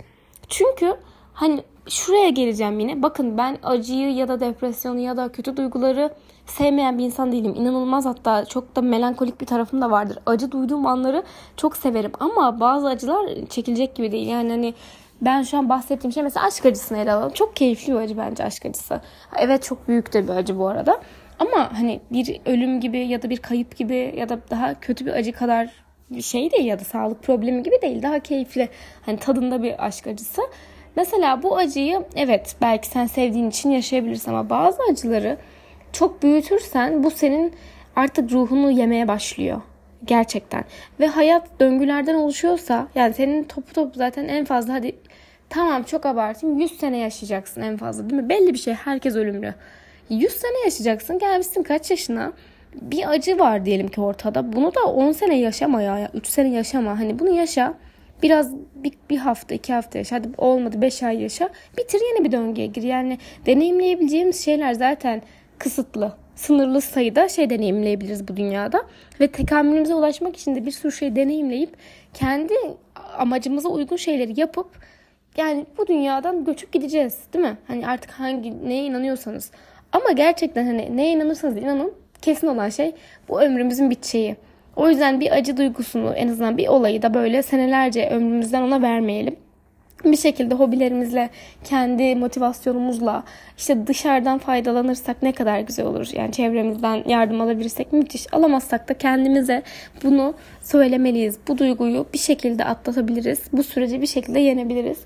Çünkü 0.49 0.97
hani 1.33 1.63
şuraya 1.89 2.29
geleceğim 2.29 2.81
yine. 2.81 3.03
Bakın 3.03 3.39
ben 3.39 3.59
acıyı 3.63 4.13
ya 4.15 4.29
da 4.29 4.41
depresyonu 4.41 4.99
ya 4.99 5.17
da 5.17 5.33
kötü 5.33 5.57
duyguları 5.57 6.15
sevmeyen 6.51 6.99
bir 6.99 7.05
insan 7.05 7.33
değilim. 7.33 7.55
İnanılmaz 7.57 8.07
hatta 8.07 8.45
çok 8.45 8.77
da 8.77 8.81
melankolik 8.83 9.41
bir 9.41 9.47
tarafım 9.47 9.81
da 9.81 9.91
vardır. 9.91 10.19
Acı 10.27 10.53
duyduğum 10.53 10.87
anları 10.87 11.23
çok 11.57 11.77
severim 11.77 12.13
ama 12.21 12.61
bazı 12.61 12.89
acılar 12.89 13.27
çekilecek 13.49 13.95
gibi 13.95 14.13
değil. 14.13 14.29
Yani 14.29 14.51
hani 14.51 14.75
ben 15.21 15.43
şu 15.43 15.59
an 15.59 15.69
bahsettiğim 15.69 16.13
şey 16.13 16.23
mesela 16.23 16.47
aşk 16.47 16.67
acısını 16.67 16.99
ele 16.99 17.13
alalım. 17.13 17.33
Çok 17.33 17.57
keyifli 17.57 17.93
bir 17.93 17.99
acı 17.99 18.19
bence 18.19 18.45
aşk 18.45 18.67
acısı. 18.67 19.01
Evet 19.39 19.63
çok 19.63 19.89
büyük 19.89 20.13
de 20.13 20.25
bir 20.25 20.33
acı 20.33 20.59
bu 20.59 20.69
arada. 20.69 21.01
Ama 21.39 21.79
hani 21.79 22.01
bir 22.11 22.41
ölüm 22.47 22.81
gibi 22.81 22.99
ya 22.99 23.23
da 23.23 23.31
bir 23.31 23.37
kayıp 23.37 23.77
gibi 23.77 24.15
ya 24.17 24.29
da 24.29 24.39
daha 24.51 24.81
kötü 24.81 25.07
bir 25.07 25.13
acı 25.13 25.33
kadar 25.33 25.71
bir 26.11 26.23
şey 26.23 26.51
değil 26.51 26.65
ya 26.65 26.81
da 26.81 26.85
sağlık 26.85 27.23
problemi 27.23 27.63
gibi 27.63 27.83
değil. 27.83 28.03
Daha 28.03 28.19
keyifli 28.19 28.69
hani 29.07 29.19
tadında 29.19 29.63
bir 29.63 29.87
aşk 29.87 30.07
acısı. 30.07 30.43
Mesela 30.97 31.43
bu 31.43 31.57
acıyı 31.57 32.03
evet 32.17 32.57
belki 32.63 32.89
sen 32.89 33.07
sevdiğin 33.07 33.51
için 33.51 33.71
yaşayabilirsin 33.71 34.31
ama 34.31 34.51
bazı 34.51 34.83
acıları 34.91 35.39
çok 35.93 36.23
büyütürsen 36.23 37.05
bu 37.05 37.11
senin 37.11 37.53
artık 37.97 38.33
ruhunu 38.33 38.71
yemeye 38.71 39.09
başlıyor. 39.09 39.63
Gerçekten. 40.05 40.65
Ve 41.01 41.07
hayat 41.07 41.61
döngülerden 41.61 42.15
oluşuyorsa 42.15 42.89
yani 42.95 43.15
senin 43.15 43.45
topu 43.45 43.73
topu 43.73 43.99
zaten 43.99 44.29
en 44.29 44.45
fazla 44.45 44.73
hadi 44.73 44.97
tamam 45.49 45.83
çok 45.83 46.07
abartayım 46.07 46.59
100 46.59 46.79
sene 46.79 46.99
yaşayacaksın 46.99 47.61
en 47.61 47.77
fazla 47.77 48.11
değil 48.11 48.23
mi? 48.23 48.29
Belli 48.29 48.55
bir 48.55 48.59
şey 48.59 48.75
herkes 48.75 49.17
ölümlü. 49.17 49.55
100 50.11 50.33
sene 50.33 50.65
yaşayacaksın 50.65 51.19
gelmişsin 51.19 51.63
kaç 51.63 51.91
yaşına 51.91 52.33
bir 52.75 53.11
acı 53.11 53.39
var 53.39 53.65
diyelim 53.65 53.89
ki 53.89 54.01
ortada. 54.01 54.53
Bunu 54.53 54.75
da 54.75 54.85
10 54.85 55.13
sene 55.13 55.39
yaşama 55.39 55.83
ya. 55.83 56.11
3 56.15 56.27
sene 56.27 56.49
yaşama. 56.49 56.99
Hani 56.99 57.19
bunu 57.19 57.31
yaşa. 57.31 57.75
Biraz 58.23 58.55
bir, 58.75 58.93
bir 59.11 59.17
hafta, 59.17 59.55
iki 59.55 59.73
hafta 59.73 59.99
yaşa. 59.99 60.17
Hadi 60.17 60.29
olmadı 60.39 60.83
beş 60.83 61.03
ay 61.03 61.23
yaşa. 61.23 61.49
Bitir 61.79 62.01
yeni 62.13 62.25
bir 62.25 62.33
döngüye 62.33 62.67
gir. 62.67 62.83
Yani 62.83 63.19
deneyimleyebileceğimiz 63.47 64.45
şeyler 64.45 64.73
zaten 64.73 65.23
kısıtlı. 65.61 66.13
Sınırlı 66.35 66.81
sayıda 66.81 67.29
şey 67.29 67.51
deneyimleyebiliriz 67.51 68.29
bu 68.29 68.37
dünyada. 68.37 68.83
Ve 69.21 69.27
tekamülümüze 69.27 69.95
ulaşmak 69.95 70.37
için 70.37 70.55
de 70.55 70.67
bir 70.67 70.71
sürü 70.71 70.93
şey 70.93 71.17
deneyimleyip 71.17 71.71
kendi 72.15 72.55
amacımıza 73.19 73.69
uygun 73.69 73.97
şeyleri 73.97 74.41
yapıp 74.41 74.67
yani 75.37 75.67
bu 75.79 75.87
dünyadan 75.87 76.45
göçüp 76.45 76.73
gideceğiz 76.73 77.19
değil 77.35 77.45
mi? 77.45 77.57
Hani 77.67 77.87
artık 77.87 78.11
hangi 78.11 78.69
neye 78.69 78.85
inanıyorsanız. 78.85 79.51
Ama 79.93 80.13
gerçekten 80.13 80.67
hani 80.67 80.97
neye 80.97 81.13
inanırsanız 81.13 81.57
inanın 81.57 81.93
kesin 82.23 82.47
olan 82.47 82.69
şey 82.69 82.93
bu 83.29 83.43
ömrümüzün 83.43 83.91
biteceği. 83.91 84.37
O 84.77 84.89
yüzden 84.89 85.21
bir 85.21 85.31
acı 85.33 85.57
duygusunu 85.57 86.15
en 86.15 86.29
azından 86.29 86.59
bir 86.59 86.69
olayı 86.69 87.03
da 87.03 87.15
böyle 87.15 87.43
senelerce 87.43 88.11
ömrümüzden 88.11 88.63
ona 88.63 88.83
vermeyelim. 88.83 89.37
Bir 90.05 90.17
şekilde 90.17 90.55
hobilerimizle, 90.55 91.31
kendi 91.65 92.15
motivasyonumuzla 92.15 93.23
işte 93.59 93.87
dışarıdan 93.87 94.39
faydalanırsak 94.39 95.23
ne 95.23 95.33
kadar 95.33 95.61
güzel 95.61 95.87
olur. 95.87 96.09
Yani 96.13 96.33
çevremizden 96.33 97.03
yardım 97.07 97.41
alabilirsek 97.41 97.93
müthiş. 97.93 98.35
Alamazsak 98.35 98.89
da 98.89 98.95
kendimize 98.95 99.63
bunu 100.05 100.35
söylemeliyiz. 100.63 101.39
Bu 101.49 101.59
duyguyu 101.59 102.07
bir 102.13 102.19
şekilde 102.19 102.65
atlatabiliriz. 102.65 103.41
Bu 103.53 103.63
süreci 103.63 104.03
bir 104.03 104.07
şekilde 104.07 104.41
yenebiliriz. 104.41 104.99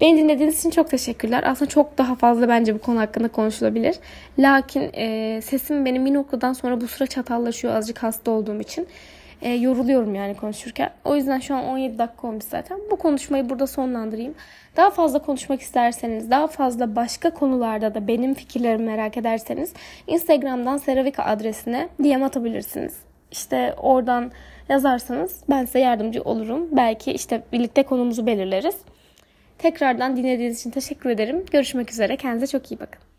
Beni 0.00 0.18
dinlediğiniz 0.18 0.58
için 0.58 0.70
çok 0.70 0.90
teşekkürler. 0.90 1.44
Aslında 1.46 1.68
çok 1.68 1.98
daha 1.98 2.14
fazla 2.14 2.48
bence 2.48 2.74
bu 2.74 2.78
konu 2.78 3.00
hakkında 3.00 3.28
konuşulabilir. 3.28 3.96
Lakin 4.38 4.90
e, 4.94 5.40
sesim 5.44 5.84
benim 5.84 6.06
bir 6.06 6.14
noktadan 6.14 6.52
sonra 6.52 6.80
bu 6.80 6.88
sıra 6.88 7.06
çatallaşıyor 7.06 7.74
azıcık 7.74 8.02
hasta 8.02 8.30
olduğum 8.30 8.60
için. 8.60 8.86
E, 9.42 9.50
yoruluyorum 9.50 10.14
yani 10.14 10.36
konuşurken. 10.36 10.90
O 11.04 11.16
yüzden 11.16 11.38
şu 11.38 11.54
an 11.54 11.64
17 11.64 11.98
dakika 11.98 12.28
olmuş 12.28 12.44
zaten. 12.44 12.78
Bu 12.90 12.96
konuşmayı 12.96 13.48
burada 13.48 13.66
sonlandırayım. 13.66 14.34
Daha 14.76 14.90
fazla 14.90 15.18
konuşmak 15.18 15.60
isterseniz, 15.60 16.30
daha 16.30 16.46
fazla 16.46 16.96
başka 16.96 17.30
konularda 17.34 17.94
da 17.94 18.08
benim 18.08 18.34
fikirlerimi 18.34 18.84
merak 18.84 19.16
ederseniz 19.16 19.72
Instagram'dan 20.06 20.76
Seravika 20.76 21.24
adresine 21.24 21.88
DM 22.02 22.22
atabilirsiniz. 22.22 22.94
İşte 23.32 23.74
oradan 23.74 24.32
yazarsanız 24.68 25.44
ben 25.50 25.64
size 25.64 25.78
yardımcı 25.78 26.22
olurum. 26.22 26.68
Belki 26.72 27.12
işte 27.12 27.42
birlikte 27.52 27.82
konumuzu 27.82 28.26
belirleriz. 28.26 28.76
Tekrardan 29.58 30.16
dinlediğiniz 30.16 30.60
için 30.60 30.70
teşekkür 30.70 31.10
ederim. 31.10 31.44
Görüşmek 31.52 31.90
üzere. 31.90 32.16
Kendinize 32.16 32.46
çok 32.46 32.72
iyi 32.72 32.80
bakın. 32.80 33.11